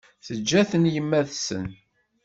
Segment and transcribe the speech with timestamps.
[0.25, 1.65] Teǧǧa-ten yemma-tsen.